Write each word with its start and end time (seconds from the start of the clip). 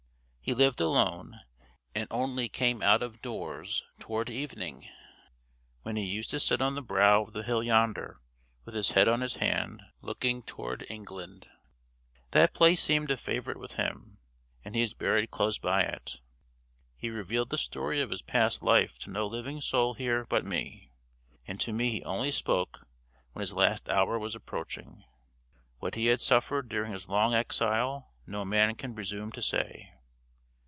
He 0.43 0.55
lived 0.55 0.81
alone, 0.81 1.39
and 1.95 2.07
only 2.11 2.49
came 2.49 2.81
out 2.81 3.01
of 3.01 3.21
doors 3.21 3.85
toward 3.99 4.29
evening, 4.29 4.89
when 5.83 5.95
he 5.95 6.03
used 6.03 6.29
to 6.31 6.41
sit 6.41 6.61
on 6.61 6.75
the 6.75 6.81
brow 6.81 7.21
of 7.21 7.31
the 7.31 7.43
hill 7.43 7.63
yonder, 7.63 8.19
with 8.65 8.75
his 8.75 8.89
head 8.91 9.07
on 9.07 9.21
his 9.21 9.35
hand, 9.35 9.81
looking 10.01 10.41
toward 10.43 10.83
England. 10.89 11.47
That 12.31 12.53
place 12.53 12.83
seemed 12.83 13.11
a 13.11 13.17
favorite 13.17 13.59
with 13.59 13.73
him, 13.73 14.17
and 14.65 14.75
he 14.75 14.81
is 14.81 14.93
buried 14.95 15.31
close 15.31 15.57
by 15.57 15.83
it. 15.83 16.19
He 16.97 17.09
revealed 17.09 17.49
the 17.49 17.57
story 17.57 18.01
of 18.01 18.09
his 18.09 18.23
past 18.23 18.61
life 18.61 18.99
to 18.99 19.09
no 19.11 19.27
living 19.27 19.61
soul 19.61 19.93
here 19.93 20.25
but 20.27 20.43
me, 20.43 20.91
and 21.47 21.61
to 21.61 21.71
me 21.71 21.91
he 21.91 22.03
only 22.03 22.31
spoke 22.31 22.85
when 23.31 23.39
his 23.41 23.53
last 23.53 23.87
hour 23.87 24.19
was 24.19 24.35
approaching. 24.35 25.05
What 25.77 25.95
he 25.95 26.07
had 26.07 26.19
suffered 26.19 26.67
during 26.67 26.91
his 26.91 27.07
long 27.07 27.33
exile 27.33 28.11
no 28.27 28.43
man 28.43 28.75
can 28.75 28.93
presume 28.93 29.31
to 29.33 29.41
say. 29.41 29.93